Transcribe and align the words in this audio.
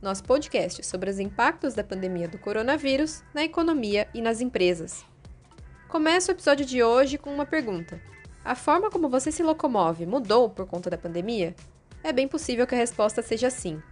nosso 0.00 0.24
podcast 0.24 0.84
sobre 0.86 1.10
os 1.10 1.18
impactos 1.18 1.74
da 1.74 1.84
pandemia 1.84 2.26
do 2.26 2.38
coronavírus 2.38 3.22
na 3.34 3.44
economia 3.44 4.08
e 4.14 4.22
nas 4.22 4.40
empresas. 4.40 5.04
Começo 5.88 6.30
o 6.30 6.34
episódio 6.34 6.64
de 6.64 6.82
hoje 6.82 7.18
com 7.18 7.32
uma 7.32 7.44
pergunta: 7.44 8.00
A 8.42 8.54
forma 8.54 8.90
como 8.90 9.10
você 9.10 9.30
se 9.30 9.42
locomove 9.42 10.06
mudou 10.06 10.48
por 10.48 10.66
conta 10.66 10.88
da 10.88 10.96
pandemia? 10.96 11.54
É 12.02 12.12
bem 12.12 12.26
possível 12.26 12.66
que 12.66 12.74
a 12.74 12.78
resposta 12.78 13.20
seja 13.20 13.50
sim. 13.50 13.82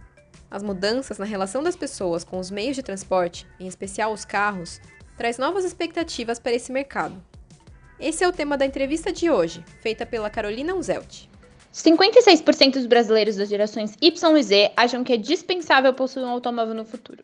As 0.49 0.63
mudanças 0.63 1.19
na 1.19 1.25
relação 1.25 1.61
das 1.61 1.75
pessoas 1.75 2.23
com 2.23 2.39
os 2.39 2.49
meios 2.49 2.75
de 2.75 2.81
transporte, 2.81 3.45
em 3.59 3.67
especial 3.67 4.11
os 4.11 4.25
carros, 4.25 4.81
traz 5.15 5.37
novas 5.37 5.63
expectativas 5.63 6.39
para 6.39 6.53
esse 6.53 6.71
mercado. 6.71 7.23
Esse 7.99 8.23
é 8.23 8.27
o 8.27 8.33
tema 8.33 8.57
da 8.57 8.65
entrevista 8.65 9.11
de 9.11 9.29
hoje, 9.29 9.63
feita 9.79 10.07
pela 10.07 10.29
Carolina 10.29 10.73
Unzelt. 10.73 11.28
56% 11.73 12.73
dos 12.73 12.85
brasileiros 12.87 13.35
das 13.35 13.49
gerações 13.49 13.95
Y 14.01 14.37
e 14.37 14.43
Z 14.43 14.71
acham 14.75 15.03
que 15.03 15.13
é 15.13 15.17
dispensável 15.17 15.93
possuir 15.93 16.25
um 16.25 16.29
automóvel 16.29 16.73
no 16.73 16.85
futuro. 16.85 17.23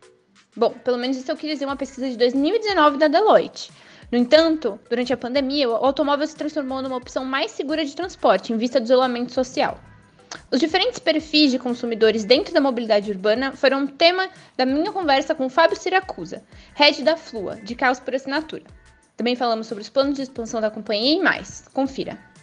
Bom, 0.56 0.70
pelo 0.84 0.98
menos 0.98 1.18
isso 1.18 1.30
é 1.30 1.34
o 1.34 1.38
que 1.38 1.48
dizia 1.48 1.68
uma 1.68 1.76
pesquisa 1.76 2.10
de 2.10 2.16
2019 2.16 2.98
da 2.98 3.08
Deloitte. 3.08 3.72
No 4.12 4.18
entanto, 4.18 4.80
durante 4.88 5.12
a 5.12 5.18
pandemia, 5.18 5.68
o 5.68 5.74
automóvel 5.74 6.28
se 6.28 6.36
transformou 6.36 6.82
numa 6.82 6.96
opção 6.96 7.26
mais 7.26 7.52
segura 7.52 7.84
de 7.84 7.96
transporte 7.96 8.54
em 8.54 8.58
vista 8.58 8.80
do 8.80 8.86
isolamento 8.86 9.34
social. 9.34 9.80
Os 10.52 10.60
diferentes 10.60 11.00
perfis 11.00 11.52
de 11.52 11.60
consumidores 11.60 12.24
dentro 12.24 12.54
da 12.54 12.62
mobilidade 12.62 13.12
urbana 13.12 13.54
foram 13.54 13.88
tema 13.88 14.30
da 14.56 14.66
minha 14.66 14.92
conversa 14.92 15.34
com 15.34 15.50
Fábio 15.50 15.78
Siracusa, 15.78 16.44
head 16.76 17.04
da 17.04 17.18
Flua, 17.18 17.56
de 17.58 17.74
carros 17.74 18.00
por 18.00 18.14
assinatura. 18.14 18.64
Também 19.18 19.36
falamos 19.36 19.68
sobre 19.68 19.82
os 19.82 19.90
planos 19.90 20.16
de 20.16 20.22
expansão 20.22 20.62
da 20.62 20.70
companhia 20.70 21.18
e 21.18 21.22
mais. 21.22 21.68
Confira. 21.74 22.35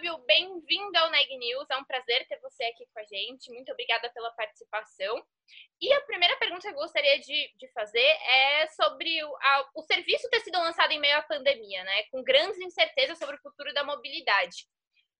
Fábio, 0.00 0.16
bem-vindo 0.26 0.96
ao 0.96 1.10
Neg 1.10 1.36
News. 1.36 1.68
É 1.68 1.76
um 1.76 1.84
prazer 1.84 2.26
ter 2.26 2.40
você 2.40 2.64
aqui 2.64 2.86
com 2.90 3.00
a 3.00 3.04
gente. 3.04 3.52
Muito 3.52 3.70
obrigada 3.70 4.10
pela 4.14 4.30
participação. 4.30 5.22
E 5.78 5.92
a 5.92 6.00
primeira 6.06 6.38
pergunta 6.38 6.62
que 6.62 6.68
eu 6.68 6.80
gostaria 6.80 7.20
de, 7.20 7.52
de 7.58 7.70
fazer 7.74 7.98
é 8.00 8.66
sobre 8.68 9.22
o, 9.22 9.36
a, 9.36 9.70
o 9.74 9.82
serviço 9.82 10.30
ter 10.30 10.40
sido 10.40 10.58
lançado 10.58 10.90
em 10.92 10.98
meio 10.98 11.18
à 11.18 11.22
pandemia, 11.22 11.84
né? 11.84 12.04
Com 12.04 12.24
grandes 12.24 12.58
incertezas 12.60 13.18
sobre 13.18 13.36
o 13.36 13.40
futuro 13.40 13.74
da 13.74 13.84
mobilidade. 13.84 14.66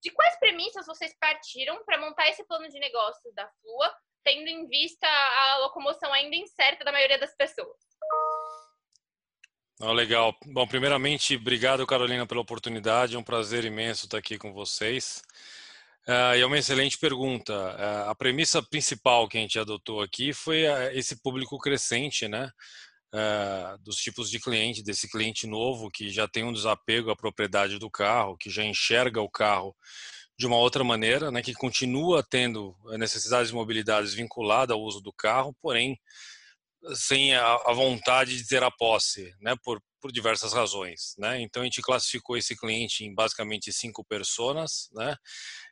De 0.03 0.11
quais 0.12 0.39
premissas 0.39 0.86
vocês 0.86 1.14
partiram 1.20 1.84
para 1.84 2.01
montar 2.01 2.31
esse 2.31 2.42
plano 2.47 2.67
de 2.67 2.78
negócios 2.78 3.34
da 3.34 3.47
Flua, 3.61 3.95
tendo 4.25 4.48
em 4.48 4.67
vista 4.67 5.06
a 5.06 5.58
locomoção 5.58 6.11
ainda 6.11 6.36
incerta 6.36 6.86
da 6.86 6.92
maioria 6.92 7.19
das 7.19 7.36
pessoas? 7.36 7.77
Oh, 9.83 9.95
legal. 9.95 10.36
Bom, 10.45 10.67
primeiramente, 10.67 11.36
obrigado, 11.36 11.86
Carolina, 11.86 12.27
pela 12.27 12.42
oportunidade. 12.42 13.17
É 13.17 13.19
um 13.19 13.23
prazer 13.23 13.64
imenso 13.64 14.05
estar 14.05 14.19
aqui 14.19 14.36
com 14.36 14.53
vocês. 14.53 15.23
Uh, 16.06 16.36
e 16.36 16.41
é 16.42 16.45
uma 16.45 16.59
excelente 16.59 16.98
pergunta. 16.98 17.55
Uh, 17.55 18.11
a 18.11 18.14
premissa 18.14 18.62
principal 18.62 19.27
que 19.27 19.39
a 19.39 19.41
gente 19.41 19.58
adotou 19.58 20.03
aqui 20.03 20.34
foi 20.34 20.67
uh, 20.67 20.90
esse 20.92 21.17
público 21.23 21.57
crescente, 21.58 22.29
né? 22.29 22.51
dos 23.80 23.96
tipos 23.96 24.30
de 24.30 24.39
cliente, 24.39 24.85
desse 24.85 25.11
cliente 25.11 25.45
novo 25.45 25.90
que 25.90 26.11
já 26.11 26.29
tem 26.29 26.45
um 26.45 26.52
desapego 26.52 27.11
à 27.11 27.17
propriedade 27.17 27.77
do 27.77 27.90
carro, 27.90 28.36
que 28.36 28.48
já 28.48 28.63
enxerga 28.63 29.20
o 29.20 29.29
carro 29.29 29.74
de 30.39 30.46
uma 30.46 30.57
outra 30.57 30.85
maneira, 30.85 31.29
né? 31.29 31.42
Que 31.42 31.52
continua 31.52 32.23
tendo 32.23 32.77
necessidades 32.98 33.48
de 33.48 33.55
mobilidade 33.55 34.14
vinculada 34.14 34.74
ao 34.74 34.80
uso 34.80 35.01
do 35.01 35.13
carro, 35.13 35.52
porém 35.61 35.98
sem 36.95 37.35
a, 37.35 37.73
vontade 37.73 38.36
de 38.36 38.46
ter 38.46 38.63
a 38.63 38.70
posse, 38.70 39.35
né, 39.41 39.55
por, 39.63 39.83
por 40.01 40.11
diversas 40.11 40.52
razões, 40.52 41.14
né. 41.18 41.41
Então 41.41 41.63
a 41.63 41.64
gente 41.64 41.83
classificou 41.83 42.36
esse 42.36 42.57
cliente 42.57 43.05
em 43.05 43.14
basicamente 43.14 43.73
cinco 43.73 44.05
personas, 44.05 44.89
né, 44.92 45.17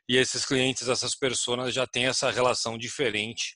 e 0.07 0.17
esses 0.17 0.45
clientes, 0.45 0.87
essas 0.87 1.15
pessoas 1.15 1.73
já 1.73 1.87
têm 1.87 2.07
essa 2.07 2.29
relação 2.29 2.77
diferente 2.77 3.55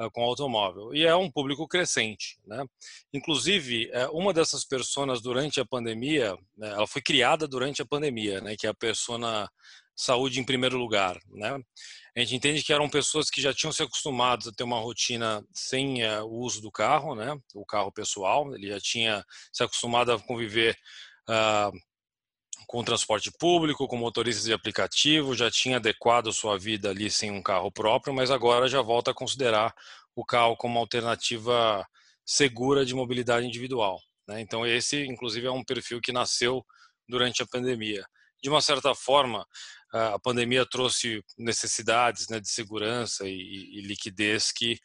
uh, 0.00 0.10
com 0.10 0.22
o 0.22 0.28
automóvel 0.28 0.94
e 0.94 1.04
é 1.04 1.14
um 1.14 1.30
público 1.30 1.68
crescente, 1.68 2.38
né. 2.46 2.64
Inclusive 3.12 3.90
uh, 3.90 4.16
uma 4.16 4.32
dessas 4.32 4.64
pessoas 4.64 5.20
durante 5.20 5.60
a 5.60 5.66
pandemia, 5.66 6.36
né, 6.56 6.70
ela 6.70 6.86
foi 6.86 7.02
criada 7.02 7.46
durante 7.46 7.82
a 7.82 7.86
pandemia, 7.86 8.40
né, 8.40 8.56
que 8.56 8.66
é 8.66 8.70
a 8.70 8.74
persona 8.74 9.50
saúde 9.96 10.40
em 10.40 10.44
primeiro 10.44 10.76
lugar, 10.76 11.20
né? 11.28 11.56
A 12.16 12.20
gente 12.20 12.36
entende 12.36 12.62
que 12.62 12.72
eram 12.72 12.88
pessoas 12.88 13.28
que 13.28 13.42
já 13.42 13.52
tinham 13.52 13.72
se 13.72 13.82
acostumado 13.82 14.48
a 14.48 14.52
ter 14.52 14.62
uma 14.62 14.78
rotina 14.78 15.44
sem 15.52 16.04
uh, 16.04 16.24
o 16.24 16.40
uso 16.40 16.62
do 16.62 16.70
carro, 16.70 17.16
né? 17.16 17.36
O 17.52 17.66
carro 17.66 17.90
pessoal, 17.90 18.54
ele 18.54 18.68
já 18.68 18.78
tinha 18.78 19.24
se 19.52 19.64
acostumado 19.64 20.12
a 20.12 20.20
conviver 20.20 20.78
uh, 21.28 21.76
com 22.68 22.84
transporte 22.84 23.32
público, 23.36 23.88
com 23.88 23.96
motoristas 23.96 24.44
de 24.44 24.52
aplicativo, 24.52 25.34
já 25.34 25.50
tinha 25.50 25.78
adequado 25.78 26.32
sua 26.32 26.56
vida 26.56 26.90
ali 26.90 27.10
sem 27.10 27.32
um 27.32 27.42
carro 27.42 27.72
próprio, 27.72 28.14
mas 28.14 28.30
agora 28.30 28.68
já 28.68 28.80
volta 28.80 29.10
a 29.10 29.14
considerar 29.14 29.74
o 30.14 30.24
carro 30.24 30.56
como 30.56 30.78
alternativa 30.78 31.84
segura 32.24 32.86
de 32.86 32.94
mobilidade 32.94 33.44
individual. 33.44 34.00
Né? 34.28 34.40
Então 34.40 34.64
esse, 34.64 35.04
inclusive, 35.04 35.48
é 35.48 35.50
um 35.50 35.64
perfil 35.64 36.00
que 36.00 36.12
nasceu 36.12 36.64
durante 37.08 37.42
a 37.42 37.46
pandemia 37.46 38.04
de 38.44 38.50
uma 38.50 38.60
certa 38.60 38.94
forma, 38.94 39.46
a 39.94 40.18
pandemia 40.18 40.66
trouxe 40.66 41.24
necessidades 41.38 42.28
né, 42.28 42.40
de 42.40 42.48
segurança 42.48 43.28
e, 43.28 43.78
e 43.78 43.80
liquidez 43.82 44.50
que, 44.50 44.78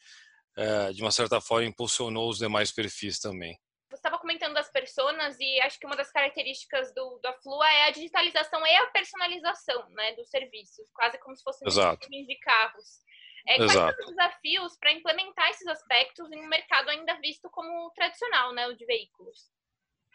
eh, 0.56 0.92
de 0.92 1.02
uma 1.02 1.10
certa 1.10 1.40
forma, 1.40 1.66
impulsionou 1.66 2.28
os 2.28 2.38
demais 2.38 2.70
perfis 2.70 3.18
também. 3.18 3.58
Você 3.90 3.96
estava 3.96 4.20
comentando 4.20 4.54
das 4.54 4.70
personas 4.70 5.36
e 5.40 5.60
acho 5.62 5.80
que 5.80 5.86
uma 5.86 5.96
das 5.96 6.12
características 6.12 6.94
do, 6.94 7.18
da 7.18 7.32
Flua 7.42 7.68
é 7.68 7.88
a 7.88 7.90
digitalização 7.90 8.64
e 8.64 8.76
a 8.76 8.86
personalização 8.86 9.88
né, 9.90 10.14
dos 10.14 10.30
serviços, 10.30 10.86
quase 10.94 11.18
como 11.18 11.36
se 11.36 11.42
fossem 11.42 11.66
de 11.68 12.38
carros. 12.38 13.00
É, 13.48 13.56
quais 13.56 13.72
são 13.72 13.88
os 13.88 14.06
desafios 14.06 14.76
para 14.78 14.92
implementar 14.92 15.50
esses 15.50 15.66
aspectos 15.66 16.30
em 16.30 16.40
um 16.40 16.48
mercado 16.48 16.88
ainda 16.88 17.18
visto 17.20 17.50
como 17.50 17.90
tradicional, 17.96 18.52
né, 18.52 18.68
o 18.68 18.76
de 18.76 18.86
veículos? 18.86 19.50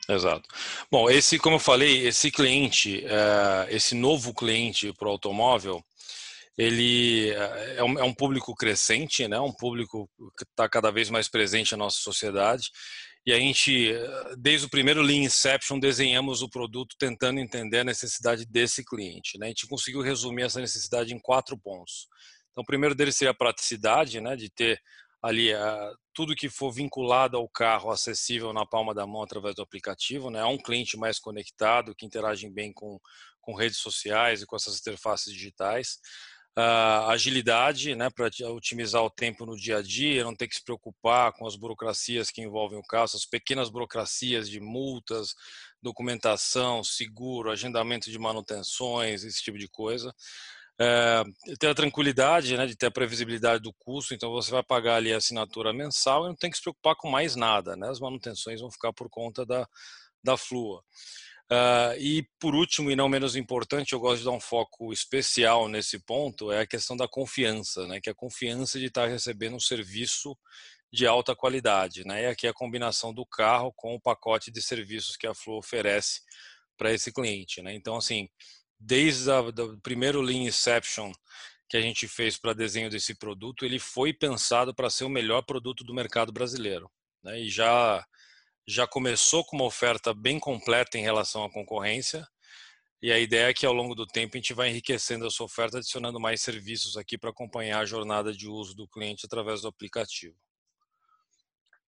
Exato. 0.07 0.47
Bom, 0.91 1.09
esse, 1.09 1.39
como 1.39 1.55
eu 1.55 1.59
falei, 1.59 2.07
esse 2.07 2.29
cliente, 2.29 3.03
eh, 3.05 3.67
esse 3.69 3.95
novo 3.95 4.33
cliente 4.33 4.93
para 4.93 5.07
o 5.07 5.11
automóvel, 5.11 5.83
ele 6.57 7.31
eh, 7.31 7.75
é 7.77 7.83
um, 7.83 7.99
é 7.99 8.03
um, 8.03 8.13
público 8.13 8.53
crescente, 8.55 9.27
né? 9.27 9.39
Um 9.39 9.51
público 9.51 10.09
que 10.37 10.43
está 10.43 10.69
cada 10.69 10.91
vez 10.91 11.09
mais 11.09 11.27
presente 11.27 11.71
na 11.71 11.77
nossa 11.77 11.97
sociedade. 11.99 12.69
E 13.25 13.33
a 13.33 13.39
gente, 13.39 13.91
eh, 13.91 14.35
desde 14.37 14.67
o 14.67 14.69
primeiro 14.69 15.01
Lean 15.01 15.23
Inception, 15.23 15.79
desenhamos 15.79 16.43
o 16.43 16.49
produto 16.49 16.95
tentando 16.99 17.39
entender 17.39 17.79
a 17.79 17.83
necessidade 17.83 18.45
desse 18.45 18.85
cliente. 18.85 19.39
Né? 19.39 19.47
A 19.47 19.49
gente 19.49 19.67
conseguiu 19.67 20.01
resumir 20.01 20.43
essa 20.43 20.61
necessidade 20.61 21.13
em 21.13 21.19
quatro 21.19 21.57
pontos. 21.57 22.07
Então, 22.51 22.61
o 22.61 22.65
primeiro 22.65 22.93
deles 22.93 23.17
seria 23.17 23.31
a 23.31 23.35
praticidade, 23.35 24.21
né? 24.21 24.35
De 24.35 24.49
ter 24.49 24.79
ali 25.25 25.51
uh, 25.55 25.97
tudo 26.13 26.35
que 26.35 26.47
for 26.47 26.71
vinculado 26.71 27.35
ao 27.35 27.49
carro 27.49 27.89
acessível 27.89 28.53
na 28.53 28.63
palma 28.63 28.93
da 28.93 29.07
mão 29.07 29.23
através 29.23 29.55
do 29.55 29.63
aplicativo, 29.63 30.29
né? 30.29 30.45
Um 30.45 30.57
cliente 30.57 30.95
mais 30.95 31.17
conectado, 31.17 31.95
que 31.95 32.05
interage 32.05 32.47
bem 32.47 32.71
com, 32.71 32.99
com 33.41 33.55
redes 33.55 33.79
sociais 33.79 34.43
e 34.43 34.45
com 34.45 34.55
essas 34.55 34.79
interfaces 34.79 35.33
digitais. 35.33 35.97
Uh, 36.57 37.09
agilidade, 37.09 37.95
né, 37.95 38.09
para 38.09 38.29
otimizar 38.49 39.03
o 39.03 39.09
tempo 39.09 39.45
no 39.45 39.57
dia 39.57 39.79
a 39.79 39.81
dia, 39.81 40.23
não 40.23 40.35
ter 40.35 40.47
que 40.47 40.55
se 40.55 40.63
preocupar 40.63 41.33
com 41.33 41.45
as 41.45 41.55
burocracias 41.57 42.29
que 42.29 42.41
envolvem 42.41 42.79
o 42.79 42.83
carro, 42.83 43.03
as 43.03 43.25
pequenas 43.25 43.69
burocracias 43.69 44.47
de 44.47 44.61
multas, 44.61 45.33
documentação, 45.81 46.83
seguro, 46.83 47.51
agendamento 47.51 48.09
de 48.11 48.17
manutenções, 48.19 49.23
esse 49.23 49.41
tipo 49.41 49.57
de 49.57 49.67
coisa. 49.67 50.13
É, 50.79 51.23
ter 51.57 51.67
a 51.67 51.75
tranquilidade 51.75 52.57
né, 52.57 52.65
de 52.65 52.75
ter 52.75 52.87
a 52.87 52.91
previsibilidade 52.91 53.63
do 53.63 53.73
custo, 53.73 54.13
então 54.13 54.29
você 54.31 54.51
vai 54.51 54.61
pagar 54.61 54.95
ali 54.95 55.13
a 55.13 55.17
assinatura 55.17 55.71
mensal 55.71 56.25
e 56.25 56.27
não 56.27 56.35
tem 56.35 56.49
que 56.49 56.57
se 56.57 56.63
preocupar 56.63 56.95
com 56.97 57.09
mais 57.09 57.33
nada, 57.35 57.77
né? 57.77 57.89
as 57.89 57.99
manutenções 57.99 58.59
vão 58.59 58.69
ficar 58.69 58.91
por 58.91 59.09
conta 59.09 59.45
da, 59.45 59.65
da 60.21 60.35
Flua. 60.35 60.83
Uh, 61.49 61.95
e 61.99 62.27
por 62.39 62.55
último, 62.55 62.89
e 62.91 62.95
não 62.95 63.07
menos 63.07 63.35
importante, 63.35 63.93
eu 63.93 63.99
gosto 63.99 64.19
de 64.19 64.25
dar 64.25 64.31
um 64.31 64.39
foco 64.39 64.91
especial 64.91 65.69
nesse 65.69 65.99
ponto, 65.99 66.51
é 66.51 66.61
a 66.61 66.67
questão 66.67 66.97
da 66.97 67.07
confiança, 67.07 67.87
né? 67.87 68.01
que 68.01 68.09
é 68.09 68.11
a 68.11 68.15
confiança 68.15 68.77
de 68.77 68.87
estar 68.87 69.07
recebendo 69.07 69.55
um 69.55 69.59
serviço 69.59 70.35
de 70.91 71.05
alta 71.05 71.35
qualidade. 71.35 72.03
Né? 72.03 72.23
E 72.23 72.25
aqui 72.25 72.47
é 72.47 72.49
a 72.49 72.53
combinação 72.53 73.13
do 73.13 73.25
carro 73.25 73.71
com 73.75 73.95
o 73.95 74.01
pacote 74.01 74.51
de 74.51 74.61
serviços 74.61 75.15
que 75.15 75.27
a 75.27 75.35
Flua 75.35 75.59
oferece 75.59 76.21
para 76.77 76.91
esse 76.91 77.13
cliente. 77.13 77.61
Né? 77.61 77.73
Então, 77.75 77.95
assim, 77.95 78.27
desde 78.79 79.29
o 79.31 79.79
primeiro 79.81 80.21
Lean 80.21 80.43
Inception 80.43 81.11
que 81.67 81.77
a 81.77 81.81
gente 81.81 82.07
fez 82.07 82.37
para 82.37 82.53
desenho 82.53 82.89
desse 82.89 83.15
produto, 83.15 83.65
ele 83.65 83.79
foi 83.79 84.13
pensado 84.13 84.73
para 84.73 84.89
ser 84.89 85.03
o 85.03 85.09
melhor 85.09 85.41
produto 85.41 85.83
do 85.83 85.93
mercado 85.93 86.31
brasileiro. 86.31 86.91
né? 87.23 87.39
E 87.39 87.49
já 87.49 88.05
já 88.67 88.87
começou 88.87 89.45
com 89.45 89.55
uma 89.55 89.65
oferta 89.65 90.13
bem 90.13 90.39
completa 90.39 90.97
em 90.97 91.01
relação 91.01 91.43
à 91.43 91.51
concorrência. 91.51 92.27
E 93.01 93.11
a 93.11 93.19
ideia 93.19 93.49
é 93.49 93.53
que 93.53 93.65
ao 93.65 93.73
longo 93.73 93.93
do 93.93 94.07
tempo 94.07 94.35
a 94.35 94.39
gente 94.39 94.53
vai 94.53 94.69
enriquecendo 94.69 95.27
a 95.27 95.29
sua 95.29 95.45
oferta, 95.45 95.77
adicionando 95.77 96.19
mais 96.19 96.41
serviços 96.41 96.97
aqui 96.97 97.17
para 97.17 97.29
acompanhar 97.29 97.79
a 97.79 97.85
jornada 97.85 98.33
de 98.33 98.47
uso 98.47 98.75
do 98.75 98.87
cliente 98.87 99.25
através 99.25 99.61
do 99.61 99.67
aplicativo. 99.67 100.35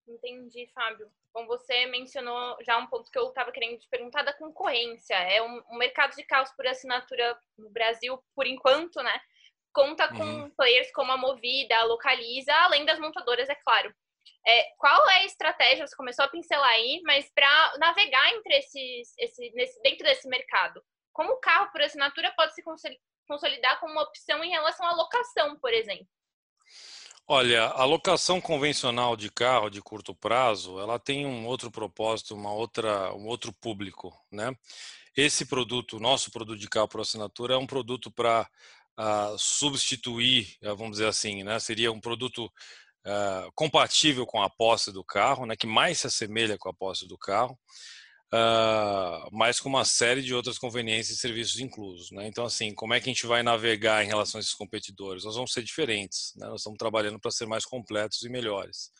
Entendi, 0.06 0.68
Fábio. 0.72 1.10
Bom, 1.38 1.46
você 1.46 1.86
mencionou 1.86 2.56
já 2.64 2.76
um 2.78 2.88
ponto 2.88 3.08
que 3.12 3.18
eu 3.18 3.28
estava 3.28 3.52
querendo 3.52 3.78
te 3.78 3.88
perguntar 3.88 4.22
da 4.22 4.32
concorrência. 4.32 5.14
É 5.14 5.40
um, 5.40 5.62
um, 5.70 5.76
mercado 5.76 6.16
de 6.16 6.24
carros 6.24 6.50
por 6.50 6.66
assinatura 6.66 7.38
no 7.56 7.70
Brasil, 7.70 8.20
por 8.34 8.44
enquanto, 8.44 9.00
né? 9.00 9.20
Conta 9.72 10.08
com 10.08 10.24
uhum. 10.24 10.50
players 10.56 10.90
como 10.90 11.12
a 11.12 11.16
Movida, 11.16 11.76
a 11.76 11.84
Localiza, 11.84 12.52
além 12.52 12.84
das 12.84 12.98
montadoras, 12.98 13.48
é 13.48 13.54
claro. 13.54 13.94
É, 14.44 14.64
qual 14.78 15.08
é 15.10 15.18
a 15.18 15.24
estratégia? 15.26 15.86
Você 15.86 15.94
começou 15.94 16.24
a 16.24 16.28
pincelar 16.28 16.70
aí, 16.70 17.00
mas 17.04 17.30
para 17.32 17.72
navegar 17.78 18.34
entre 18.34 18.56
esses, 18.56 19.14
esse, 19.16 19.52
nesse, 19.52 19.80
dentro 19.82 20.04
desse 20.04 20.28
mercado, 20.28 20.82
como 21.12 21.34
o 21.34 21.40
carro 21.40 21.70
por 21.70 21.82
assinatura 21.82 22.32
pode 22.36 22.52
se 22.52 22.64
consolidar 23.28 23.78
como 23.78 23.92
uma 23.92 24.02
opção 24.02 24.42
em 24.42 24.50
relação 24.50 24.84
à 24.84 24.92
locação, 24.92 25.56
por 25.60 25.72
exemplo? 25.72 26.08
Olha, 27.30 27.64
a 27.66 27.84
locação 27.84 28.40
convencional 28.40 29.14
de 29.14 29.30
carro 29.30 29.68
de 29.68 29.82
curto 29.82 30.14
prazo, 30.14 30.80
ela 30.80 30.98
tem 30.98 31.26
um 31.26 31.44
outro 31.44 31.70
propósito, 31.70 32.34
uma 32.34 32.50
outra, 32.50 33.14
um 33.14 33.26
outro 33.26 33.52
público, 33.52 34.18
né? 34.32 34.56
Esse 35.14 35.44
produto, 35.44 36.00
nosso 36.00 36.30
produto 36.30 36.58
de 36.58 36.66
carro 36.66 36.88
por 36.88 37.02
assinatura, 37.02 37.52
é 37.52 37.58
um 37.58 37.66
produto 37.66 38.10
para 38.10 38.44
uh, 38.44 38.46
ah, 38.96 39.36
substituir, 39.38 40.56
uh, 40.62 40.74
vamos 40.74 40.92
dizer 40.92 41.06
assim, 41.06 41.44
né? 41.44 41.58
Seria 41.60 41.92
um 41.92 42.00
produto 42.00 42.46
uh, 42.46 43.52
compatível 43.54 44.24
com 44.24 44.42
a 44.42 44.48
posse 44.48 44.90
do 44.90 45.04
carro, 45.04 45.44
né? 45.44 45.54
Que 45.54 45.66
mais 45.66 45.98
se 46.00 46.06
assemelha 46.06 46.56
com 46.56 46.70
a 46.70 46.74
posse 46.74 47.06
do 47.06 47.18
carro 47.18 47.58
uh, 48.32 49.28
mas 49.32 49.60
com 49.60 49.68
uma 49.68 49.84
série 49.84 50.22
de 50.22 50.34
outras 50.34 50.58
conveniências 50.58 51.16
e 51.16 51.20
serviços 51.20 51.60
inclusos. 51.60 52.10
Né? 52.10 52.26
Então, 52.26 52.44
assim, 52.44 52.74
como 52.74 52.94
é 52.94 53.00
que 53.00 53.08
a 53.08 53.12
gente 53.12 53.26
vai 53.26 53.42
navegar 53.42 54.04
em 54.04 54.08
relação 54.08 54.38
a 54.38 54.40
esses 54.40 54.54
competidores? 54.54 55.24
Nós 55.24 55.34
vamos 55.34 55.52
ser 55.52 55.62
diferentes, 55.62 56.32
né? 56.36 56.46
nós 56.46 56.60
estamos 56.60 56.78
trabalhando 56.78 57.18
para 57.18 57.30
ser 57.30 57.46
mais 57.46 57.64
completos 57.64 58.22
e 58.22 58.28
melhores. 58.28 58.90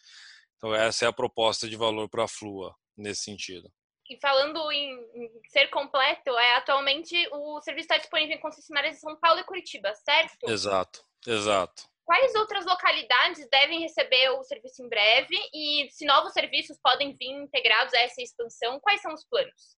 Então, 0.57 0.75
essa 0.75 1.05
é 1.05 1.09
a 1.09 1.13
proposta 1.13 1.69
de 1.69 1.77
valor 1.77 2.09
para 2.09 2.25
a 2.25 2.29
Flua, 2.29 2.75
nesse 2.97 3.23
sentido. 3.23 3.71
E 4.11 4.19
falando 4.21 4.73
em, 4.73 4.95
em 5.15 5.31
ser 5.51 5.69
completo, 5.69 6.31
é, 6.31 6.57
atualmente 6.57 7.15
o 7.31 7.61
serviço 7.61 7.85
está 7.85 7.99
disponível 7.99 8.37
em 8.37 8.41
concessionárias 8.41 8.95
de 8.95 9.01
São 9.03 9.15
Paulo 9.17 9.41
e 9.41 9.45
Curitiba, 9.45 9.95
certo? 9.95 10.49
Exato, 10.49 11.05
exato. 11.27 11.83
Quais 12.09 12.35
outras 12.37 12.65
localidades 12.65 13.47
devem 13.51 13.83
receber 13.83 14.31
o 14.31 14.43
serviço 14.43 14.83
em 14.83 14.89
breve 14.89 15.37
e 15.53 15.91
se 15.91 16.07
novos 16.07 16.33
serviços 16.33 16.79
podem 16.83 17.13
vir 17.13 17.33
integrados 17.33 17.93
a 17.93 17.99
essa 17.99 18.23
expansão, 18.23 18.81
quais 18.81 19.03
são 19.03 19.13
os 19.13 19.27
planos? 19.27 19.77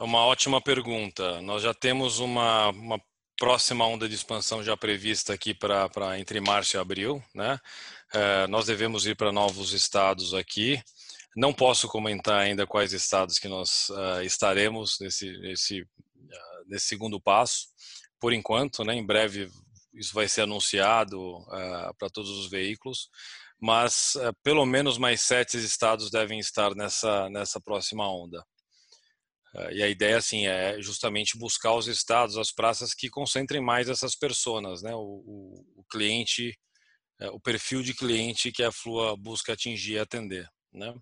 É 0.00 0.02
uma 0.02 0.26
ótima 0.26 0.60
pergunta. 0.60 1.40
Nós 1.42 1.62
já 1.62 1.72
temos 1.72 2.18
uma, 2.18 2.70
uma 2.70 3.00
próxima 3.38 3.86
onda 3.86 4.08
de 4.08 4.16
expansão 4.16 4.64
já 4.64 4.76
prevista 4.76 5.32
aqui 5.32 5.54
para 5.54 6.18
entre 6.18 6.40
março 6.40 6.76
e 6.76 6.80
abril, 6.80 7.22
né? 7.32 7.60
É, 8.12 8.48
nós 8.48 8.66
devemos 8.66 9.06
ir 9.06 9.14
para 9.14 9.30
novos 9.30 9.72
estados 9.72 10.34
aqui. 10.34 10.82
Não 11.36 11.54
posso 11.54 11.86
comentar 11.86 12.40
ainda 12.40 12.66
quais 12.66 12.92
estados 12.92 13.38
que 13.38 13.46
nós 13.46 13.90
uh, 13.90 14.22
estaremos 14.24 14.98
nesse, 14.98 15.30
nesse, 15.38 15.82
uh, 15.82 16.66
nesse 16.66 16.86
segundo 16.86 17.20
passo, 17.20 17.68
por 18.18 18.32
enquanto, 18.32 18.82
né? 18.82 18.96
Em 18.96 19.06
breve 19.06 19.48
isso 19.94 20.14
vai 20.14 20.28
ser 20.28 20.42
anunciado 20.42 21.20
uh, 21.20 21.94
para 21.98 22.08
todos 22.12 22.30
os 22.30 22.48
veículos, 22.48 23.08
mas 23.60 24.14
uh, 24.16 24.34
pelo 24.42 24.64
menos 24.64 24.98
mais 24.98 25.20
sete 25.20 25.56
estados 25.58 26.10
devem 26.10 26.38
estar 26.38 26.74
nessa, 26.74 27.28
nessa 27.30 27.60
próxima 27.60 28.08
onda. 28.08 28.44
Uh, 29.54 29.72
e 29.72 29.82
a 29.82 29.88
ideia, 29.88 30.16
assim, 30.16 30.46
é 30.46 30.80
justamente 30.80 31.38
buscar 31.38 31.74
os 31.74 31.88
estados, 31.88 32.36
as 32.36 32.52
praças 32.52 32.94
que 32.94 33.10
concentrem 33.10 33.60
mais 33.60 33.88
essas 33.88 34.14
pessoas, 34.14 34.82
né? 34.82 34.94
O, 34.94 34.98
o, 34.98 35.80
o 35.80 35.84
cliente, 35.90 36.56
o 37.32 37.40
perfil 37.40 37.82
de 37.82 37.92
cliente 37.92 38.52
que 38.52 38.62
a 38.62 38.72
Flua 38.72 39.14
busca 39.16 39.52
atingir 39.52 39.94
e 39.94 39.98
atender, 39.98 40.48
né? 40.72 40.94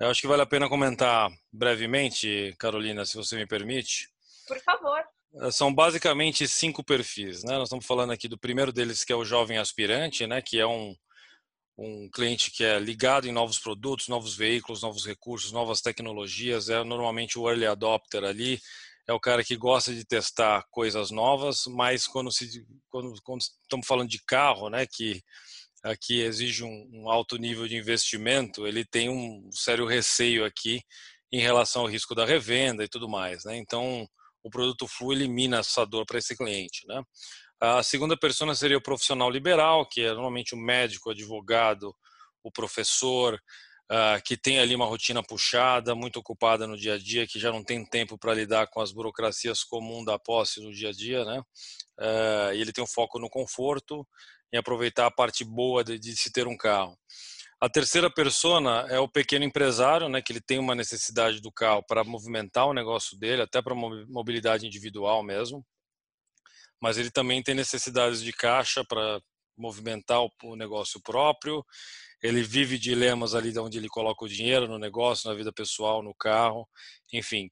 Eu 0.00 0.08
acho 0.08 0.20
que 0.20 0.28
vale 0.28 0.42
a 0.42 0.46
pena 0.46 0.68
comentar 0.68 1.28
brevemente, 1.52 2.54
Carolina, 2.56 3.04
se 3.04 3.16
você 3.16 3.34
me 3.34 3.46
permite. 3.46 4.08
Por 4.46 4.58
favor. 4.60 5.04
Eh, 5.34 5.50
são 5.50 5.74
basicamente 5.74 6.46
cinco 6.48 6.82
perfis, 6.84 7.42
né? 7.44 7.54
Nós 7.54 7.64
estamos 7.64 7.86
falando 7.86 8.12
aqui 8.12 8.28
do 8.28 8.38
primeiro 8.38 8.72
deles 8.72 9.04
que 9.04 9.12
é 9.12 9.16
o 9.16 9.24
jovem 9.24 9.58
aspirante, 9.58 10.26
né? 10.26 10.42
Que 10.42 10.58
é 10.58 10.66
um 10.66 10.94
um 11.78 12.10
cliente 12.10 12.50
que 12.50 12.64
é 12.64 12.78
ligado 12.78 13.28
em 13.28 13.32
novos 13.32 13.58
produtos, 13.58 14.08
novos 14.08 14.36
veículos, 14.36 14.82
novos 14.82 15.06
recursos, 15.06 15.52
novas 15.52 15.80
tecnologias, 15.80 16.68
é 16.68 16.82
normalmente 16.82 17.38
o 17.38 17.48
early 17.48 17.66
adopter 17.66 18.24
ali, 18.24 18.60
é 19.06 19.12
o 19.12 19.20
cara 19.20 19.44
que 19.44 19.56
gosta 19.56 19.94
de 19.94 20.04
testar 20.04 20.64
coisas 20.70 21.12
novas, 21.12 21.66
mas 21.68 22.06
quando, 22.06 22.32
se, 22.32 22.66
quando, 22.90 23.14
quando 23.22 23.40
estamos 23.40 23.86
falando 23.86 24.08
de 24.08 24.20
carro, 24.24 24.68
né, 24.68 24.86
que 24.86 25.22
aqui 25.84 26.20
exige 26.20 26.64
um, 26.64 26.90
um, 26.92 27.10
alto 27.10 27.36
nível 27.36 27.68
de 27.68 27.76
investimento, 27.76 28.66
ele 28.66 28.84
tem 28.84 29.08
um 29.08 29.48
sério 29.52 29.86
receio 29.86 30.44
aqui 30.44 30.82
em 31.32 31.40
relação 31.40 31.82
ao 31.82 31.88
risco 31.88 32.14
da 32.14 32.26
revenda 32.26 32.82
e 32.82 32.88
tudo 32.88 33.08
mais, 33.08 33.44
né? 33.44 33.56
Então, 33.56 34.08
o 34.48 34.50
produto 34.50 34.88
Flu 34.88 35.12
elimina 35.12 35.58
essa 35.58 35.84
dor 35.84 36.04
para 36.04 36.18
esse 36.18 36.36
cliente. 36.36 36.86
Né? 36.86 37.02
A 37.60 37.82
segunda 37.82 38.16
persona 38.16 38.54
seria 38.54 38.78
o 38.78 38.82
profissional 38.82 39.30
liberal, 39.30 39.86
que 39.86 40.02
é 40.02 40.08
normalmente 40.08 40.54
o 40.54 40.58
médico, 40.58 41.08
o 41.08 41.12
advogado, 41.12 41.94
o 42.42 42.50
professor, 42.50 43.34
uh, 43.90 44.22
que 44.24 44.36
tem 44.36 44.58
ali 44.58 44.74
uma 44.74 44.86
rotina 44.86 45.22
puxada, 45.22 45.94
muito 45.94 46.18
ocupada 46.18 46.66
no 46.66 46.76
dia 46.76 46.94
a 46.94 46.98
dia, 46.98 47.26
que 47.26 47.38
já 47.38 47.50
não 47.50 47.64
tem 47.64 47.84
tempo 47.84 48.18
para 48.18 48.34
lidar 48.34 48.68
com 48.68 48.80
as 48.80 48.92
burocracias 48.92 49.64
comuns 49.64 50.04
da 50.04 50.18
posse 50.18 50.60
no 50.60 50.72
dia 50.72 50.90
a 50.90 50.92
dia, 50.92 51.24
né? 51.24 51.40
Uh, 51.98 52.54
e 52.54 52.60
ele 52.60 52.72
tem 52.72 52.82
um 52.82 52.86
foco 52.86 53.18
no 53.18 53.28
conforto, 53.28 54.06
em 54.52 54.56
aproveitar 54.56 55.06
a 55.06 55.10
parte 55.10 55.44
boa 55.44 55.84
de, 55.84 55.98
de 55.98 56.16
se 56.16 56.32
ter 56.32 56.46
um 56.46 56.56
carro. 56.56 56.96
A 57.60 57.68
terceira 57.68 58.08
persona 58.08 58.86
é 58.88 59.00
o 59.00 59.08
pequeno 59.08 59.44
empresário, 59.44 60.08
né, 60.08 60.22
que 60.22 60.32
ele 60.32 60.40
tem 60.40 60.60
uma 60.60 60.76
necessidade 60.76 61.40
do 61.40 61.50
carro 61.50 61.82
para 61.82 62.04
movimentar 62.04 62.66
o 62.66 62.72
negócio 62.72 63.18
dele, 63.18 63.42
até 63.42 63.60
para 63.60 63.74
mobilidade 63.74 64.64
individual 64.64 65.24
mesmo. 65.24 65.66
Mas 66.80 66.98
ele 66.98 67.10
também 67.10 67.42
tem 67.42 67.56
necessidades 67.56 68.22
de 68.22 68.32
caixa 68.32 68.84
para 68.84 69.20
movimentar 69.56 70.20
o 70.44 70.54
negócio 70.54 71.00
próprio. 71.02 71.64
Ele 72.22 72.42
vive 72.42 72.78
dilemas 72.78 73.34
ali 73.34 73.50
de 73.50 73.58
onde 73.58 73.78
ele 73.78 73.88
coloca 73.88 74.24
o 74.24 74.28
dinheiro 74.28 74.68
no 74.68 74.78
negócio, 74.78 75.28
na 75.28 75.36
vida 75.36 75.52
pessoal, 75.52 76.00
no 76.00 76.14
carro, 76.14 76.68
enfim 77.12 77.50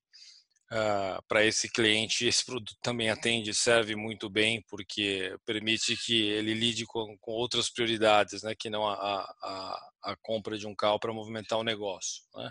uh, 0.72 0.74
ah, 1.18 1.22
para 1.28 1.44
esse 1.44 1.70
cliente, 1.70 2.26
esse 2.26 2.44
produto 2.44 2.76
também 2.82 3.10
atende, 3.10 3.54
serve 3.54 3.94
muito 3.94 4.28
bem, 4.28 4.64
porque 4.68 5.36
permite 5.44 5.96
que 5.96 6.28
ele 6.30 6.54
lide 6.54 6.84
com, 6.86 7.16
com 7.20 7.32
outras 7.32 7.70
prioridades, 7.70 8.42
né, 8.42 8.54
que 8.58 8.70
não 8.70 8.86
a, 8.86 8.94
a, 8.94 9.90
a 10.02 10.16
compra 10.22 10.58
de 10.58 10.66
um 10.66 10.74
carro 10.74 10.98
para 10.98 11.12
movimentar 11.12 11.58
o 11.58 11.64
negócio. 11.64 12.22
Né. 12.34 12.50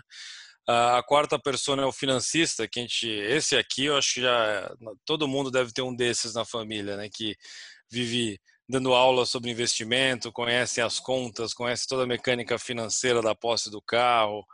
A 0.68 1.02
quarta 1.06 1.38
pessoa 1.38 1.80
é 1.80 1.84
o 1.84 1.92
financista, 1.92 2.66
que 2.66 2.80
a 2.80 2.82
gente, 2.82 3.08
esse 3.08 3.56
aqui 3.56 3.84
eu 3.84 3.96
acho 3.96 4.14
que 4.14 4.20
já 4.22 4.74
todo 5.04 5.28
mundo 5.28 5.50
deve 5.50 5.72
ter 5.72 5.82
um 5.82 5.94
desses 5.94 6.34
na 6.34 6.44
família, 6.44 6.96
né, 6.96 7.08
que 7.12 7.36
vive 7.90 8.40
dando 8.68 8.92
aula 8.94 9.24
sobre 9.24 9.50
investimento, 9.50 10.32
conhece 10.32 10.80
as 10.80 10.98
contas, 10.98 11.54
conhece 11.54 11.86
toda 11.86 12.02
a 12.02 12.06
mecânica 12.06 12.58
financeira 12.58 13.22
da 13.22 13.34
posse 13.34 13.70
do 13.70 13.80
carro, 13.80 14.44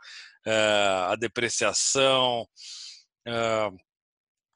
eh, 0.45 1.05
a 1.09 1.15
depreciação, 1.15 2.47
uh, 3.27 3.77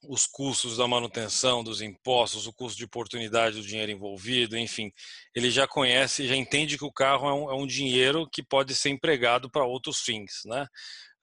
os 0.08 0.26
custos 0.26 0.78
da 0.78 0.88
manutenção, 0.88 1.64
dos 1.64 1.82
impostos, 1.82 2.48
o 2.48 2.54
custo 2.54 2.78
de 2.78 2.86
oportunidade 2.86 3.58
do 3.58 3.68
dinheiro 3.68 3.92
envolvido, 3.92 4.58
enfim, 4.58 4.92
ele 5.36 5.50
já 5.50 5.68
conhece, 5.68 6.28
já 6.28 6.36
entende 6.36 6.78
que 6.78 6.86
o 6.86 6.92
carro 6.92 7.28
é 7.28 7.34
um, 7.34 7.52
é 7.52 7.56
um 7.56 7.68
dinheiro 7.68 8.28
que 8.32 8.44
pode 8.44 8.76
ser 8.76 8.90
empregado 8.90 9.50
para 9.50 9.66
outros 9.66 10.00
fins, 10.00 10.42
né? 10.46 10.68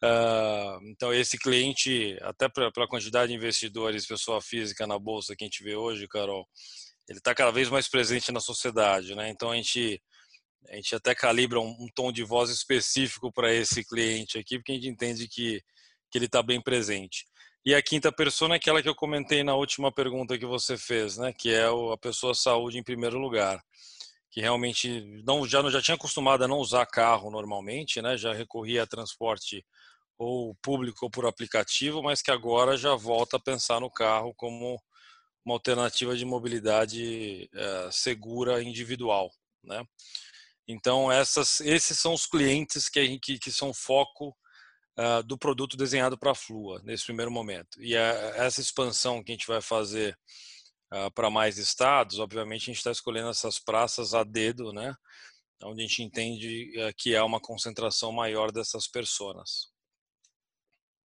Uh, 0.02 0.90
então 0.90 1.14
esse 1.14 1.38
cliente, 1.38 2.18
até 2.22 2.46
pela 2.48 2.88
quantidade 2.88 3.30
de 3.32 3.36
investidores, 3.38 4.06
pessoa 4.06 4.40
física 4.42 4.86
na 4.86 4.98
bolsa 4.98 5.34
que 5.34 5.44
a 5.44 5.46
gente 5.46 5.62
vê 5.62 5.76
hoje, 5.76 6.06
Carol, 6.08 6.46
ele 7.08 7.18
está 7.18 7.34
cada 7.34 7.50
vez 7.50 7.70
mais 7.70 7.88
presente 7.88 8.30
na 8.32 8.40
sociedade, 8.40 9.14
né? 9.14 9.30
Então 9.30 9.50
a 9.50 9.56
gente 9.56 10.02
a 10.68 10.76
gente 10.76 10.94
até 10.94 11.14
calibra 11.14 11.60
um, 11.60 11.76
um 11.78 11.86
tom 11.94 12.10
de 12.10 12.22
voz 12.22 12.48
específico 12.50 13.30
para 13.32 13.52
esse 13.52 13.84
cliente 13.84 14.38
aqui, 14.38 14.58
porque 14.58 14.72
a 14.72 14.74
gente 14.74 14.88
entende 14.88 15.28
que 15.28 15.62
que 16.10 16.18
ele 16.18 16.26
está 16.26 16.42
bem 16.44 16.60
presente. 16.60 17.26
E 17.66 17.74
a 17.74 17.82
quinta 17.82 18.12
persona 18.12 18.54
é 18.54 18.58
aquela 18.58 18.82
que 18.82 18.88
eu 18.88 18.94
comentei 18.94 19.42
na 19.42 19.54
última 19.54 19.90
pergunta 19.90 20.36
que 20.36 20.44
você 20.44 20.76
fez, 20.76 21.16
né? 21.16 21.32
Que 21.32 21.50
é 21.54 21.64
a 21.64 21.96
pessoa 21.96 22.34
saúde 22.34 22.78
em 22.78 22.82
primeiro 22.82 23.18
lugar, 23.18 23.64
que 24.30 24.38
realmente 24.38 25.00
não 25.26 25.46
já 25.46 25.62
já 25.70 25.80
tinha 25.80 25.94
acostumado 25.94 26.44
a 26.44 26.48
não 26.48 26.58
usar 26.58 26.84
carro 26.84 27.30
normalmente, 27.30 28.02
né? 28.02 28.18
Já 28.18 28.34
recorria 28.34 28.82
a 28.82 28.86
transporte 28.86 29.64
ou 30.18 30.54
público 30.56 31.06
ou 31.06 31.10
por 31.10 31.24
aplicativo, 31.24 32.02
mas 32.02 32.20
que 32.20 32.30
agora 32.30 32.76
já 32.76 32.94
volta 32.94 33.38
a 33.38 33.40
pensar 33.40 33.80
no 33.80 33.90
carro 33.90 34.34
como 34.34 34.78
uma 35.42 35.54
alternativa 35.54 36.14
de 36.14 36.24
mobilidade 36.26 37.48
é, 37.54 37.88
segura 37.90 38.62
individual, 38.62 39.30
né? 39.62 39.82
Então, 40.68 41.10
essas, 41.10 41.60
esses 41.60 41.98
são 41.98 42.12
os 42.12 42.26
clientes 42.26 42.90
que, 42.90 43.18
que, 43.20 43.38
que 43.38 43.50
são 43.50 43.72
foco 43.72 44.36
uh, 44.98 45.22
do 45.22 45.38
produto 45.38 45.76
desenhado 45.76 46.18
para 46.18 46.32
a 46.32 46.34
Flua, 46.34 46.80
nesse 46.84 47.04
primeiro 47.04 47.30
momento. 47.30 47.82
E 47.82 47.96
a, 47.96 48.00
essa 48.36 48.60
expansão 48.60 49.22
que 49.22 49.32
a 49.32 49.34
gente 49.34 49.46
vai 49.46 49.60
fazer 49.60 50.18
uh, 50.92 51.10
para 51.12 51.30
mais 51.30 51.58
estados, 51.58 52.18
obviamente 52.18 52.62
a 52.62 52.66
gente 52.66 52.78
está 52.78 52.90
escolhendo 52.90 53.28
essas 53.28 53.58
praças 53.58 54.14
a 54.14 54.24
dedo, 54.24 54.72
né? 54.72 54.94
onde 55.62 55.82
a 55.82 55.86
gente 55.86 56.02
entende 56.02 56.72
uh, 56.78 56.94
que 56.96 57.16
há 57.16 57.24
uma 57.24 57.40
concentração 57.40 58.12
maior 58.12 58.50
dessas 58.50 58.86
pessoas. 58.86 59.72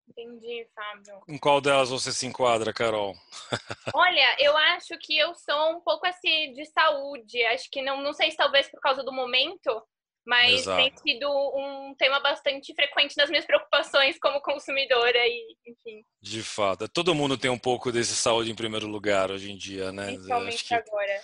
Entendi, 0.10 0.68
Fábio. 0.74 1.22
Em 1.28 1.38
qual 1.38 1.62
delas 1.62 1.90
você 1.90 2.12
se 2.12 2.26
enquadra, 2.26 2.74
Carol? 2.74 3.14
Olha, 3.94 4.36
eu 4.40 4.58
acho 4.58 4.98
que 4.98 5.16
eu 5.18 5.36
sou 5.36 5.78
um 5.78 5.82
pouco 5.82 6.06
assim 6.08 6.52
de 6.54 6.66
saúde. 6.66 7.44
Acho 7.46 7.70
que 7.70 7.82
não, 7.82 8.02
não 8.02 8.12
sei 8.12 8.32
se 8.32 8.38
talvez 8.38 8.68
por 8.70 8.80
causa 8.82 9.04
do 9.04 9.14
momento, 9.14 9.82
mas 10.26 10.62
Exato. 10.62 10.82
tem 10.82 10.98
sido 10.98 11.30
um 11.30 11.96
tema 11.98 12.20
bastante 12.20 12.74
frequente 12.74 13.18
nas 13.18 13.30
minhas 13.30 13.46
preocupações 13.46 14.18
como 14.20 14.42
consumidora 14.42 15.20
e, 15.26 15.56
enfim. 15.66 16.04
De 16.22 16.44
fato, 16.44 16.88
todo 16.88 17.16
mundo 17.16 17.38
tem 17.38 17.50
um 17.50 17.58
pouco 17.58 17.92
desse 17.92 18.16
saúde 18.16 18.52
em 18.52 18.56
primeiro 18.56 18.88
lugar 18.88 19.32
hoje 19.32 19.52
em 19.52 19.58
dia, 19.58 19.92
né? 19.92 20.08
Principalmente 20.08 20.74
agora. 20.74 21.22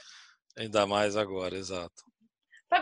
Ainda 0.57 0.87
mais 0.87 1.17
agora, 1.17 1.55
exato. 1.55 2.03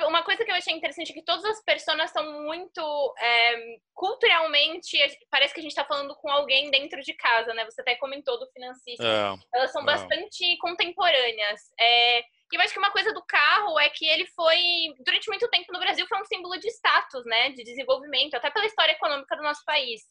Uma 0.08 0.24
coisa 0.24 0.44
que 0.44 0.50
eu 0.50 0.56
achei 0.56 0.74
interessante 0.74 1.12
é 1.12 1.14
que 1.14 1.26
todas 1.26 1.44
as 1.46 1.64
pessoas 1.64 2.10
são 2.12 2.44
muito 2.44 3.16
é, 3.20 3.78
culturalmente. 3.94 4.98
Parece 5.30 5.54
que 5.54 5.60
a 5.60 5.64
gente 5.64 5.72
está 5.72 5.86
falando 5.86 6.16
com 6.16 6.30
alguém 6.30 6.72
dentro 6.72 7.02
de 7.02 7.14
casa, 7.14 7.54
né? 7.54 7.66
Você 7.66 7.82
até 7.82 7.96
comentou 7.96 8.40
do 8.40 8.50
financista. 8.52 9.04
É, 9.04 9.58
Elas 9.58 9.72
são 9.72 9.84
é. 9.84 9.86
bastante 9.86 10.58
contemporâneas. 10.58 11.62
É, 11.80 12.24
e 12.54 12.56
eu 12.56 12.62
acho 12.62 12.72
que 12.72 12.80
uma 12.80 12.92
coisa 12.92 13.12
do 13.12 13.24
carro 13.24 13.80
é 13.80 13.90
que 13.90 14.06
ele 14.06 14.28
foi, 14.28 14.62
durante 15.04 15.28
muito 15.28 15.50
tempo 15.50 15.74
no 15.74 15.80
Brasil, 15.80 16.06
foi 16.08 16.22
um 16.22 16.26
símbolo 16.26 16.56
de 16.60 16.68
status, 16.68 17.26
né? 17.26 17.50
De 17.50 17.64
desenvolvimento, 17.64 18.36
até 18.36 18.52
pela 18.52 18.68
história 18.68 18.92
econômica 18.92 19.36
do 19.36 19.42
nosso 19.42 19.66
país. 19.66 20.02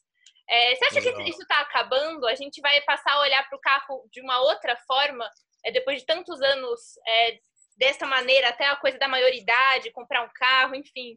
É, 0.50 0.74
você 0.74 0.86
acha 0.86 1.00
que 1.00 1.30
isso 1.30 1.40
está 1.40 1.60
acabando? 1.60 2.26
A 2.26 2.34
gente 2.34 2.60
vai 2.60 2.80
passar 2.80 3.12
a 3.12 3.20
olhar 3.20 3.48
para 3.48 3.56
o 3.56 3.60
carro 3.60 4.08
de 4.10 4.20
uma 4.20 4.40
outra 4.40 4.76
forma, 4.88 5.24
é, 5.64 5.70
depois 5.70 6.00
de 6.00 6.04
tantos 6.04 6.42
anos 6.42 6.80
é, 7.06 7.38
dessa 7.76 8.08
maneira, 8.08 8.48
até 8.48 8.66
a 8.66 8.74
coisa 8.74 8.98
da 8.98 9.06
maioridade, 9.06 9.92
comprar 9.92 10.24
um 10.24 10.30
carro, 10.34 10.74
enfim. 10.74 11.16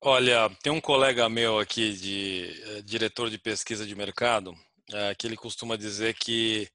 Olha, 0.00 0.48
tem 0.62 0.72
um 0.72 0.80
colega 0.80 1.28
meu 1.28 1.58
aqui, 1.58 1.92
de 1.92 2.78
é, 2.78 2.80
diretor 2.80 3.28
de 3.28 3.36
pesquisa 3.36 3.84
de 3.84 3.94
mercado, 3.94 4.54
é, 4.90 5.14
que 5.14 5.26
ele 5.26 5.36
costuma 5.36 5.76
dizer 5.76 6.14
que 6.14 6.70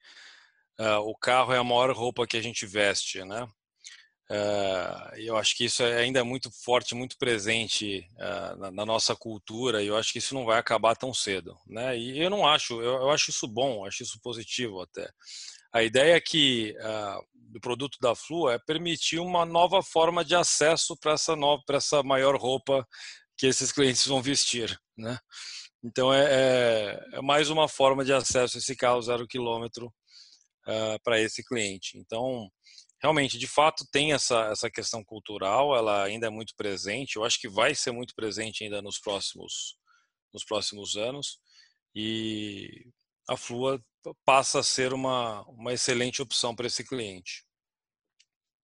é, 0.79 0.97
o 0.97 1.15
carro 1.15 1.53
é 1.53 1.57
a 1.57 1.63
maior 1.63 1.91
roupa 1.91 2.27
que 2.27 2.37
a 2.37 2.41
gente 2.41 2.65
veste, 2.65 3.23
né? 3.23 3.47
eu 5.17 5.37
acho 5.37 5.55
que 5.55 5.65
isso 5.65 5.83
é 5.83 5.99
ainda 5.99 6.19
é 6.19 6.23
muito 6.23 6.49
forte, 6.63 6.95
muito 6.95 7.15
presente 7.15 8.07
na, 8.57 8.71
na, 8.71 8.85
nossa 8.85 9.15
cultura 9.15 9.83
e 9.83 9.87
eu 9.87 9.95
acho 9.95 10.11
que 10.11 10.17
isso 10.17 10.33
não 10.33 10.45
vai 10.45 10.57
acabar 10.57 10.95
tão 10.95 11.13
cedo, 11.13 11.55
né? 11.67 11.95
E 11.95 12.19
eu 12.19 12.29
não 12.31 12.47
acho, 12.47 12.81
eu, 12.81 13.01
eu 13.01 13.11
acho 13.11 13.29
isso 13.29 13.47
bom, 13.47 13.85
acho 13.85 14.01
isso 14.01 14.19
positivo 14.23 14.81
até. 14.81 15.07
A 15.71 15.83
ideia 15.83 16.15
é 16.15 16.21
que 16.21 16.73
uh, 16.79 17.21
do 17.51 17.59
produto 17.59 17.97
da 18.01 18.15
Flua 18.15 18.53
é 18.53 18.59
permitir 18.59 19.19
uma 19.19 19.45
nova 19.45 19.83
forma 19.83 20.23
de 20.23 20.35
acesso 20.35 20.95
para 20.97 21.13
essa 21.13 21.35
nova, 21.35 21.61
para 21.65 21.77
essa 21.77 22.01
maior 22.01 22.35
roupa 22.35 22.87
que 23.37 23.45
esses 23.45 23.71
clientes 23.73 24.07
vão 24.07 24.21
vestir, 24.21 24.79
né? 24.97 25.17
Então 25.83 26.13
é, 26.13 26.25
é, 26.29 27.17
é 27.17 27.21
mais 27.21 27.49
uma 27.49 27.67
forma 27.67 28.03
de 28.03 28.13
acesso 28.13 28.57
a 28.57 28.59
esse 28.59 28.75
carro 28.75 29.01
zero 29.01 29.27
quilômetro 29.27 29.93
uh, 30.67 30.99
para 31.03 31.19
esse 31.19 31.43
cliente. 31.43 31.97
Então 31.97 32.49
realmente, 33.01 33.37
de 33.37 33.47
fato, 33.47 33.85
tem 33.91 34.13
essa 34.13 34.49
essa 34.51 34.69
questão 34.69 35.03
cultural, 35.03 35.75
ela 35.75 36.03
ainda 36.03 36.27
é 36.27 36.29
muito 36.29 36.55
presente. 36.55 37.15
Eu 37.15 37.23
acho 37.23 37.39
que 37.39 37.49
vai 37.49 37.75
ser 37.75 37.91
muito 37.91 38.13
presente 38.15 38.63
ainda 38.63 38.81
nos 38.81 38.99
próximos 38.99 39.77
nos 40.33 40.43
próximos 40.43 40.95
anos 40.97 41.39
e 41.95 42.85
a 43.27 43.37
Flua 43.37 43.81
passa 44.25 44.59
a 44.59 44.63
ser 44.63 44.93
uma, 44.93 45.41
uma 45.47 45.73
excelente 45.73 46.21
opção 46.21 46.55
para 46.55 46.67
esse 46.67 46.87
cliente. 46.87 47.43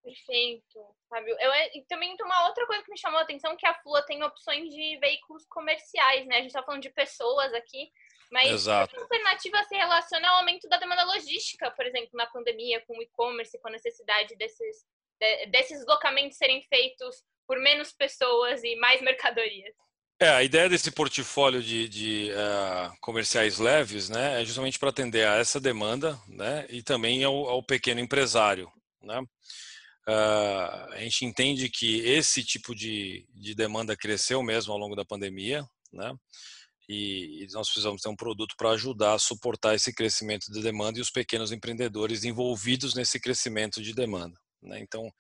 Perfeito, 0.04 0.96
Fábio. 1.10 1.36
Eu, 1.40 1.52
e 1.74 1.86
também 1.88 2.16
uma 2.22 2.48
outra 2.48 2.66
coisa 2.66 2.84
que 2.84 2.92
me 2.92 2.98
chamou 2.98 3.20
a 3.20 3.24
atenção, 3.24 3.56
que 3.56 3.66
a 3.66 3.80
Flua 3.82 4.06
tem 4.06 4.24
opções 4.24 4.70
de 4.70 4.98
veículos 5.00 5.46
comerciais, 5.48 6.28
né? 6.28 6.38
A 6.38 6.40
gente 6.40 6.48
está 6.48 6.64
falando 6.64 6.82
de 6.82 6.90
pessoas 6.90 7.54
aqui, 7.54 7.90
mas 8.32 8.50
Exato. 8.50 8.98
a 8.98 9.02
alternativa 9.02 9.64
se 9.66 9.76
relaciona 9.76 10.28
ao 10.30 10.38
aumento 10.38 10.68
da 10.70 10.78
demanda 10.78 11.04
logística, 11.04 11.70
por 11.72 11.86
exemplo, 11.86 12.10
na 12.14 12.26
pandemia, 12.28 12.82
com 12.88 12.98
o 12.98 13.02
e-commerce, 13.02 13.60
com 13.60 13.68
a 13.68 13.72
necessidade 13.72 14.36
desses, 14.38 14.86
desses 15.52 15.80
deslocamentos 15.80 16.38
serem 16.38 16.64
feitos 16.70 17.24
por 17.46 17.60
menos 17.60 17.92
pessoas 17.92 18.64
e 18.64 18.76
mais 18.78 19.02
mercadorias. 19.04 19.76
É, 20.20 20.30
a 20.30 20.44
ideia 20.44 20.70
desse 20.70 20.92
portfólio 20.92 21.64
de, 21.64 21.90
de 21.90 22.32
uh, 22.32 22.96
comerciais 23.02 23.58
leves 23.58 24.08
né, 24.08 24.40
é 24.40 24.46
justamente 24.46 24.78
para 24.78 24.90
atender 24.90 25.28
a 25.28 25.38
essa 25.38 25.60
demanda 25.60 26.18
né, 26.28 26.68
e 26.70 26.84
também 26.84 27.24
ao, 27.24 27.50
ao 27.50 27.64
pequeno 27.64 28.00
empresário. 28.00 28.72
Né? 29.02 29.20
Uh, 30.08 30.94
a 30.94 30.98
gente 31.00 31.26
entende 31.26 31.70
que 31.70 32.02
esse 32.02 32.44
tipo 32.44 32.76
de, 32.76 33.28
de 33.34 33.56
demanda 33.56 33.98
cresceu 33.98 34.44
mesmo 34.44 34.72
ao 34.72 34.78
longo 34.78 34.96
da 34.96 35.04
pandemia, 35.04 35.66
né? 35.92 36.14
E, 36.94 37.48
nós 37.54 37.68
precisamos 37.68 38.02
ter 38.02 38.10
um 38.10 38.16
produto 38.16 38.56
para 38.58 38.72
ajudar 38.72 39.14
a 39.14 39.20
suportar 39.20 39.76
esse 39.76 39.94
crescimento 39.94 40.52
de 40.52 40.62
demanda 40.62 41.00
e 41.00 41.02
os 41.02 41.10
pequenos 41.10 41.52
empreendedores 41.52 42.24
envolvidos 42.24 42.96
nesse 42.96 43.20
crescimento 43.20 43.82
de 43.82 43.94
demanda. 43.94 44.38
Né? 44.62 44.80
Então, 44.80 45.12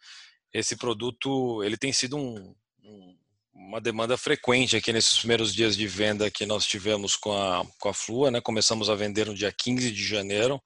esse 0.53 0.75
produto 0.75 1.63
ele 1.63 1.77
tem 1.77 1.93
sido 1.93 2.17
um, 2.17 2.53
um 2.83 3.15
uma 3.53 3.79
demanda 3.79 4.17
frequente 4.17 4.75
aqui 4.75 4.91
nesses 4.91 5.19
primeiros 5.19 5.53
dias 5.53 5.75
de 5.75 5.85
venda 5.85 6.31
que 6.31 6.45
nós 6.45 6.65
tivemos 6.65 7.15
com 7.15 7.31
a, 7.31 7.65
com 7.79 7.89
a 7.89 7.93
Flua, 7.93 8.31
né? 8.31 8.41
Começamos 8.41 8.89
a 8.89 8.95
vender 8.95 9.27
no 9.27 9.35
dia 9.35 9.51
15 9.51 9.91
de 9.91 10.03
janeiro, 10.03 10.61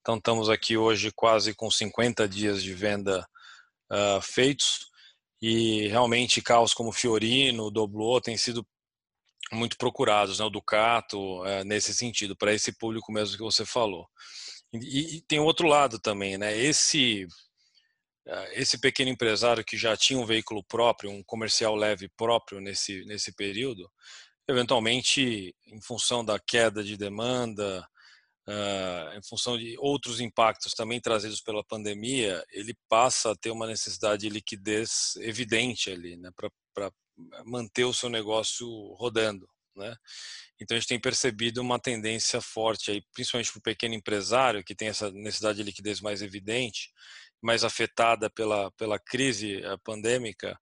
então 0.00 0.16
estamos 0.16 0.48
aqui 0.48 0.76
hoje 0.76 1.12
quase 1.12 1.52
com 1.54 1.70
50 1.70 2.28
dias 2.28 2.62
de 2.62 2.72
venda 2.72 3.26
uh, 3.90 4.20
feitos 4.22 4.86
e 5.42 5.88
realmente 5.88 6.40
carros 6.40 6.72
como 6.72 6.92
Fiorino, 6.92 7.70
Doblô 7.70 8.20
têm 8.20 8.36
sido 8.36 8.66
muito 9.52 9.76
procurados, 9.76 10.38
né? 10.38 10.44
O 10.44 10.50
Ducato, 10.50 11.42
uh, 11.42 11.64
nesse 11.64 11.94
sentido, 11.94 12.36
para 12.36 12.52
esse 12.52 12.72
público 12.72 13.12
mesmo 13.12 13.36
que 13.36 13.42
você 13.42 13.64
falou. 13.64 14.08
E, 14.72 15.16
e 15.16 15.20
tem 15.22 15.40
outro 15.40 15.66
lado 15.66 15.98
também, 15.98 16.38
né? 16.38 16.56
Esse 16.56 17.26
ah, 18.30 18.48
esse 18.52 18.78
pequeno 18.78 19.10
empresário 19.10 19.64
que 19.64 19.76
já 19.76 19.96
tinha 19.96 20.18
um 20.18 20.24
veículo 20.24 20.62
próprio, 20.62 21.10
um 21.10 21.22
comercial 21.22 21.74
leve 21.74 22.08
próprio 22.16 22.60
nesse, 22.60 23.04
nesse 23.04 23.34
período, 23.34 23.90
eventualmente, 24.48 25.54
em 25.66 25.80
função 25.82 26.24
da 26.24 26.38
queda 26.38 26.84
de 26.84 26.96
demanda, 26.96 27.84
uh, 28.46 29.18
em 29.18 29.22
função 29.28 29.58
de 29.58 29.76
outros 29.78 30.20
impactos 30.20 30.74
também 30.74 31.00
trazidos 31.00 31.40
pela 31.40 31.64
pandemia, 31.64 32.44
ele 32.52 32.74
passa 32.88 33.32
a 33.32 33.36
ter 33.36 33.50
uma 33.50 33.66
necessidade 33.66 34.22
de 34.22 34.28
liquidez 34.28 35.16
evidente 35.16 35.90
ali, 35.90 36.16
né, 36.16 36.30
para 36.72 36.92
manter 37.44 37.84
o 37.84 37.94
seu 37.94 38.08
negócio 38.08 38.66
rodando. 38.94 39.48
Né? 39.76 39.94
Então 40.60 40.76
a 40.76 40.80
gente 40.80 40.88
tem 40.88 41.00
percebido 41.00 41.60
uma 41.60 41.78
tendência 41.78 42.40
forte 42.40 42.90
aí, 42.90 43.02
principalmente 43.12 43.52
para 43.52 43.58
o 43.58 43.62
pequeno 43.62 43.94
empresário 43.94 44.64
que 44.64 44.74
tem 44.74 44.88
essa 44.88 45.10
necessidade 45.10 45.58
de 45.58 45.64
liquidez 45.64 46.00
mais 46.00 46.22
evidente, 46.22 46.90
mais 47.40 47.64
afetada 47.64 48.28
pela, 48.28 48.70
pela 48.72 48.98
crise 48.98 49.62
eh, 49.64 49.76
pandêmica, 49.82 50.58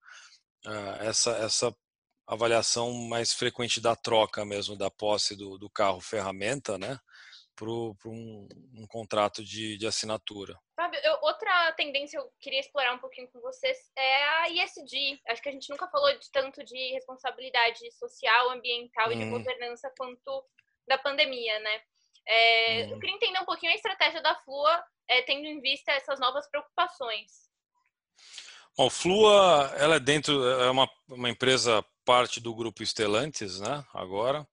ah, 0.66 0.98
essa, 1.00 1.30
essa 1.38 1.74
avaliação 2.26 2.92
mais 2.92 3.32
frequente 3.32 3.80
da 3.80 3.96
troca 3.96 4.44
mesmo 4.44 4.76
da 4.76 4.90
posse 4.90 5.34
do, 5.34 5.58
do 5.58 5.70
carro 5.70 6.00
ferramenta, 6.00 6.78
né, 6.78 6.98
para 7.58 7.70
um, 7.70 8.48
um, 8.76 8.86
contrato 8.86 9.42
de, 9.42 9.76
de 9.76 9.86
assinatura. 9.86 10.56
Fábio, 10.76 11.00
eu, 11.02 11.18
outra 11.22 11.72
tendência 11.72 12.18
eu 12.18 12.30
queria 12.40 12.60
explorar 12.60 12.94
um 12.94 12.98
pouquinho 12.98 13.28
com 13.28 13.40
vocês 13.40 13.76
é 13.96 14.24
a 14.24 14.48
ISD. 14.50 15.20
Acho 15.26 15.42
que 15.42 15.48
a 15.48 15.52
gente 15.52 15.68
nunca 15.68 15.88
falou 15.88 16.16
de 16.16 16.30
tanto 16.30 16.64
de 16.64 16.92
responsabilidade 16.92 17.90
social, 17.92 18.50
ambiental 18.50 19.08
hum. 19.08 19.12
e 19.12 19.16
de 19.16 19.24
uhum. 19.24 19.30
governança 19.30 19.92
quanto 19.98 20.44
da 20.86 20.96
pandemia, 20.96 21.58
né? 21.58 21.80
É, 22.26 22.36
hum. 22.36 22.88
Eu 22.88 22.90
uhum. 22.92 23.00
queria 23.00 23.16
entender 23.16 23.40
um 23.40 23.44
pouquinho 23.44 23.72
a 23.72 23.74
estratégia 23.74 24.22
da 24.22 24.36
Flua 24.42 24.84
é, 25.08 25.22
tendo 25.22 25.46
em 25.46 25.60
vista 25.60 25.90
essas 25.92 26.20
novas 26.20 26.48
preocupações? 26.48 27.48
Bom, 28.76 28.88
Flua, 28.88 29.74
ela 29.76 29.96
é 29.96 30.00
dentro, 30.00 30.48
é 30.48 30.70
uma, 30.70 30.88
uma 31.08 31.28
empresa 31.28 31.84
parte 32.04 32.40
do 32.40 32.54
grupo 32.54 32.84
Stellantis, 32.86 33.58
né? 33.58 33.84
Agora, 33.92 34.46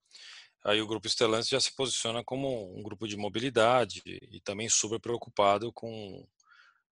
aí 0.66 0.82
o 0.82 0.86
grupo 0.86 1.08
Stellantis 1.08 1.48
já 1.48 1.60
se 1.60 1.74
posiciona 1.74 2.24
como 2.24 2.76
um 2.76 2.82
grupo 2.82 3.06
de 3.06 3.16
mobilidade 3.16 4.02
e 4.04 4.40
também 4.40 4.68
super 4.68 4.98
preocupado 4.98 5.72
com 5.72 6.26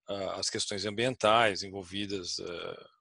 uh, 0.09 0.29
as 0.31 0.49
questões 0.49 0.85
ambientais 0.85 1.61
envolvidas 1.61 2.39
uh, 2.39 2.95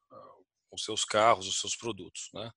com 0.69 0.77
seus 0.77 1.05
carros, 1.05 1.47
os 1.47 1.61
seus 1.61 1.77
produtos, 1.77 2.29
né? 2.35 2.51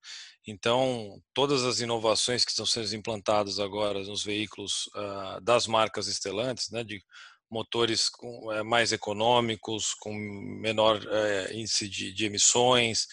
Então, 0.47 1.21
todas 1.31 1.63
as 1.63 1.79
inovações 1.79 2.43
que 2.43 2.49
estão 2.49 2.65
sendo 2.65 2.95
implantadas 2.95 3.59
agora 3.59 4.03
nos 4.03 4.23
veículos 4.23 4.87
uh, 4.87 5.39
das 5.41 5.67
marcas 5.67 6.07
Stellantis, 6.07 6.71
né? 6.71 6.83
De 6.83 7.03
motores 7.49 8.09
com, 8.09 8.51
é, 8.51 8.61
mais 8.63 8.91
econômicos, 8.91 9.93
com 9.93 10.13
menor 10.13 10.99
é, 11.07 11.53
índice 11.53 11.87
de, 11.87 12.11
de, 12.11 12.25
emissões, 12.25 13.07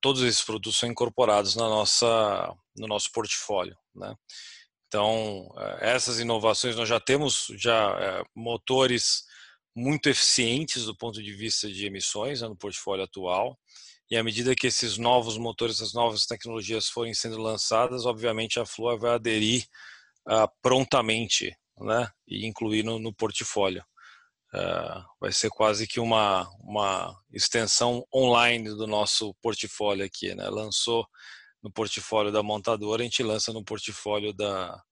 todos 0.00 0.22
esses 0.22 0.42
produtos 0.42 0.78
são 0.78 0.88
incorporados 0.88 1.54
na 1.54 1.68
nossa, 1.68 2.52
no 2.76 2.88
nosso 2.88 3.12
portfólio. 3.12 3.76
Né? 3.98 4.14
Então, 4.86 5.48
uh, 5.48 5.76
essas 5.80 6.18
inovações, 6.18 6.76
nós 6.76 6.88
já 6.88 6.98
temos 6.98 7.48
já 7.56 8.22
uh, 8.22 8.24
motores 8.34 9.24
muito 9.76 10.08
eficientes 10.08 10.84
do 10.84 10.96
ponto 10.96 11.22
de 11.22 11.32
vista 11.32 11.70
de 11.70 11.86
emissões 11.86 12.40
né, 12.40 12.48
no 12.48 12.56
portfólio 12.56 13.04
atual. 13.04 13.58
E 14.10 14.16
à 14.16 14.24
medida 14.24 14.54
que 14.54 14.66
esses 14.66 14.96
novos 14.96 15.36
motores, 15.36 15.76
essas 15.76 15.92
novas 15.92 16.24
tecnologias 16.24 16.88
forem 16.88 17.12
sendo 17.12 17.36
lançadas, 17.38 18.06
obviamente 18.06 18.58
a 18.58 18.64
Flua 18.64 18.96
vai 18.96 19.12
aderir 19.12 19.64
uh, 20.26 20.48
prontamente 20.62 21.54
né, 21.78 22.10
e 22.26 22.46
incluir 22.46 22.82
no, 22.82 22.98
no 22.98 23.14
portfólio. 23.14 23.84
Uh, 24.54 25.04
vai 25.20 25.30
ser 25.30 25.50
quase 25.50 25.86
que 25.86 26.00
uma, 26.00 26.48
uma 26.60 27.14
extensão 27.30 28.02
online 28.12 28.70
do 28.70 28.86
nosso 28.86 29.34
portfólio 29.42 30.06
aqui. 30.06 30.34
Né? 30.34 30.48
Lançou 30.48 31.06
no 31.62 31.72
portfólio 31.72 32.32
da 32.32 32.42
montadora, 32.42 33.02
a 33.02 33.04
gente 33.04 33.22
lança 33.22 33.52
no 33.52 33.64
portfólio 33.64 34.32
da, 34.32 34.82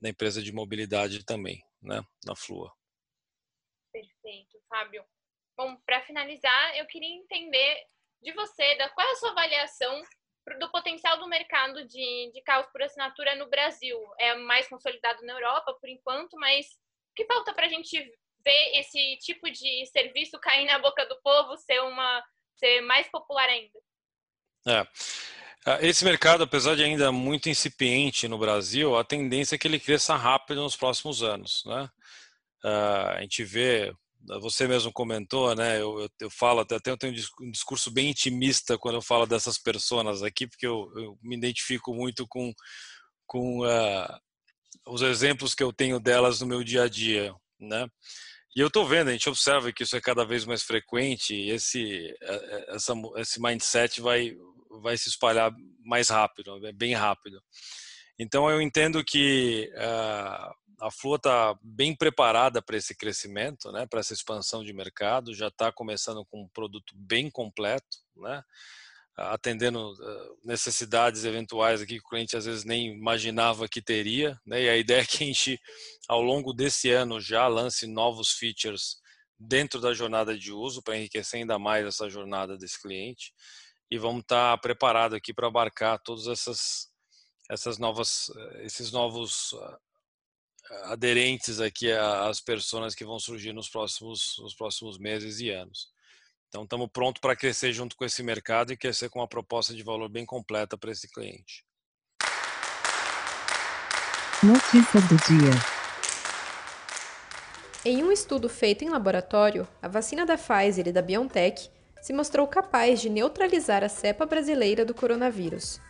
da 0.00 0.08
empresa 0.08 0.42
de 0.42 0.52
mobilidade 0.52 1.24
também, 1.24 1.62
né? 1.82 2.02
na 2.24 2.34
Flua. 2.34 2.72
Perfeito, 3.92 4.58
Fábio. 4.68 5.04
Bom, 5.56 5.76
para 5.86 6.02
finalizar, 6.02 6.76
eu 6.76 6.86
queria 6.86 7.14
entender 7.16 7.82
de 8.22 8.32
você, 8.32 8.76
da, 8.76 8.88
qual 8.90 9.06
é 9.06 9.12
a 9.12 9.16
sua 9.16 9.30
avaliação 9.30 10.02
do 10.60 10.70
potencial 10.70 11.18
do 11.18 11.28
mercado 11.28 11.86
de, 11.86 12.30
de 12.32 12.42
carros 12.42 12.66
por 12.70 12.82
assinatura 12.82 13.34
no 13.36 13.48
Brasil? 13.48 13.98
É 14.18 14.34
mais 14.34 14.68
consolidado 14.68 15.24
na 15.24 15.32
Europa, 15.32 15.74
por 15.80 15.88
enquanto, 15.88 16.36
mas 16.36 16.66
o 16.66 17.14
que 17.14 17.24
falta 17.24 17.54
para 17.54 17.66
a 17.66 17.68
gente 17.68 17.98
ver 18.44 18.78
esse 18.78 19.16
tipo 19.18 19.50
de 19.50 19.86
serviço 19.86 20.38
cair 20.38 20.66
na 20.66 20.78
boca 20.78 21.04
do 21.06 21.20
povo, 21.22 21.56
ser, 21.56 21.80
uma, 21.80 22.22
ser 22.54 22.80
mais 22.82 23.08
popular 23.10 23.48
ainda? 23.48 23.78
É. 24.68 24.86
Ah, 25.66 25.78
esse 25.82 26.04
mercado, 26.04 26.44
apesar 26.44 26.76
de 26.76 26.84
ainda 26.84 27.10
muito 27.10 27.48
incipiente 27.48 28.28
no 28.28 28.38
Brasil, 28.38 28.96
a 28.96 29.02
tendência 29.02 29.56
é 29.56 29.58
que 29.58 29.66
ele 29.66 29.80
cresça 29.80 30.14
rápido 30.14 30.62
nos 30.62 30.76
próximos 30.76 31.24
anos. 31.24 31.64
Né? 31.66 31.90
Uh, 32.64 33.08
a 33.16 33.20
gente 33.22 33.42
vê 33.42 33.92
você 34.40 34.66
mesmo 34.66 34.92
comentou, 34.92 35.54
né? 35.54 35.80
Eu, 35.80 36.00
eu, 36.00 36.10
eu 36.20 36.30
falo 36.30 36.60
até, 36.60 36.76
eu 36.86 36.96
tenho 36.96 37.14
um 37.40 37.50
discurso 37.50 37.90
bem 37.90 38.10
intimista 38.10 38.78
quando 38.78 38.96
eu 38.96 39.02
falo 39.02 39.26
dessas 39.26 39.58
pessoas 39.58 40.22
aqui, 40.22 40.46
porque 40.46 40.66
eu, 40.66 40.90
eu 40.96 41.18
me 41.22 41.36
identifico 41.36 41.94
muito 41.94 42.26
com, 42.28 42.52
com 43.26 43.60
uh, 43.60 44.20
os 44.86 45.02
exemplos 45.02 45.54
que 45.54 45.62
eu 45.62 45.72
tenho 45.72 46.00
delas 46.00 46.40
no 46.40 46.46
meu 46.46 46.62
dia 46.64 46.84
a 46.84 46.88
dia, 46.88 47.34
né? 47.60 47.88
E 48.54 48.60
eu 48.60 48.68
estou 48.68 48.86
vendo, 48.86 49.08
a 49.08 49.12
gente 49.12 49.28
observa 49.28 49.72
que 49.72 49.82
isso 49.82 49.96
é 49.96 50.00
cada 50.00 50.24
vez 50.24 50.44
mais 50.46 50.62
frequente, 50.62 51.34
esse, 51.34 52.06
eh, 52.08 52.16
eh, 52.22 52.74
essa, 52.74 52.94
esse 53.16 53.38
mindset 53.38 54.00
vai, 54.00 54.34
vai 54.80 54.96
se 54.96 55.08
espalhar 55.08 55.52
mais 55.84 56.08
rápido, 56.08 56.60
bem 56.74 56.94
rápido. 56.94 57.42
Então 58.18 58.50
eu 58.50 58.60
entendo 58.62 59.04
que 59.04 59.70
uh, 59.74 60.54
a 60.80 60.90
Flua 60.90 61.16
está 61.16 61.58
bem 61.62 61.94
preparada 61.94 62.62
para 62.62 62.76
esse 62.76 62.94
crescimento, 62.94 63.70
né, 63.72 63.86
para 63.86 64.00
essa 64.00 64.12
expansão 64.12 64.64
de 64.64 64.72
mercado, 64.72 65.34
já 65.34 65.48
está 65.48 65.72
começando 65.72 66.24
com 66.26 66.42
um 66.42 66.48
produto 66.48 66.94
bem 66.94 67.30
completo, 67.30 67.98
né, 68.16 68.42
atendendo 69.16 69.94
necessidades 70.44 71.24
eventuais 71.24 71.80
aqui 71.80 71.98
que 71.98 72.04
o 72.04 72.08
cliente 72.08 72.36
às 72.36 72.44
vezes 72.44 72.64
nem 72.64 72.94
imaginava 72.94 73.68
que 73.68 73.80
teria, 73.80 74.38
né, 74.44 74.62
e 74.62 74.68
a 74.68 74.76
ideia 74.78 75.00
é 75.00 75.06
que 75.06 75.24
a 75.24 75.26
gente, 75.26 75.60
ao 76.08 76.20
longo 76.20 76.52
desse 76.52 76.90
ano, 76.90 77.20
já 77.20 77.46
lance 77.46 77.86
novos 77.86 78.32
features 78.32 78.96
dentro 79.38 79.80
da 79.80 79.92
jornada 79.92 80.36
de 80.36 80.52
uso 80.52 80.82
para 80.82 80.96
enriquecer 80.96 81.40
ainda 81.40 81.58
mais 81.58 81.86
essa 81.86 82.08
jornada 82.08 82.56
desse 82.56 82.80
cliente 82.80 83.32
e 83.90 83.98
vamos 83.98 84.22
estar 84.22 84.52
tá 84.52 84.58
preparados 84.58 85.16
aqui 85.16 85.32
para 85.32 85.46
abarcar 85.46 85.98
todas 85.98 86.26
essas 86.26 86.90
essas 87.48 87.78
novas 87.78 88.30
esses 88.62 88.90
novos 88.90 89.54
aderentes 90.84 91.60
aqui 91.60 91.90
às 91.92 92.40
pessoas 92.40 92.94
que 92.94 93.04
vão 93.04 93.18
surgir 93.18 93.52
nos 93.52 93.68
próximos, 93.68 94.36
nos 94.38 94.54
próximos 94.54 94.98
meses 94.98 95.40
e 95.40 95.50
anos. 95.50 95.88
Então, 96.48 96.64
estamos 96.64 96.88
prontos 96.92 97.20
para 97.20 97.36
crescer 97.36 97.72
junto 97.72 97.96
com 97.96 98.04
esse 98.04 98.22
mercado 98.22 98.72
e 98.72 98.76
crescer 98.76 99.08
com 99.08 99.18
uma 99.18 99.28
proposta 99.28 99.74
de 99.74 99.82
valor 99.82 100.08
bem 100.08 100.24
completa 100.24 100.76
para 100.78 100.90
esse 100.90 101.08
cliente. 101.08 101.64
Notícias 104.42 105.04
do 105.08 105.16
dia. 105.16 105.50
Em 107.84 108.02
um 108.02 108.10
estudo 108.10 108.48
feito 108.48 108.84
em 108.84 108.88
laboratório, 108.88 109.66
a 109.80 109.88
vacina 109.88 110.26
da 110.26 110.36
Pfizer 110.36 110.88
e 110.88 110.92
da 110.92 111.02
BioNTech 111.02 111.70
se 112.06 112.12
mostrou 112.12 112.46
capaz 112.46 113.00
de 113.00 113.10
neutralizar 113.10 113.82
a 113.82 113.88
cepa 113.88 114.24
brasileira 114.24 114.84
do 114.84 114.94
coronavírus. 114.94 115.80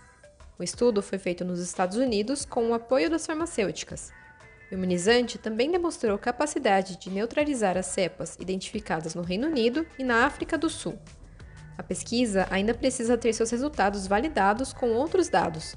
O 0.59 0.63
estudo 0.63 1.03
foi 1.03 1.19
feito 1.19 1.45
nos 1.45 1.61
Estados 1.61 1.99
Unidos 1.99 2.45
com 2.45 2.71
o 2.71 2.75
apoio 2.75 3.11
das 3.11 3.27
farmacêuticas 3.27 4.13
o 4.71 4.75
imunizante 4.75 5.39
também 5.39 5.71
demonstrou 5.71 6.19
capacidade 6.19 6.97
de 6.97 7.11
neutralizar 7.11 7.77
as 7.77 7.87
cepas 7.87 8.37
identificadas 8.41 9.15
no 9.15 9.23
Reino 9.23 9.47
Unido 9.47 9.87
e 9.99 10.03
na 10.03 10.27
África 10.27 10.59
do 10.59 10.69
Sul. 10.69 10.99
A 11.79 11.83
pesquisa 11.83 12.47
ainda 12.51 12.75
precisa 12.75 13.17
ter 13.17 13.33
seus 13.33 13.51
resultados 13.51 14.07
validados 14.07 14.73
com 14.73 14.91
outros 14.91 15.29
dados, 15.29 15.77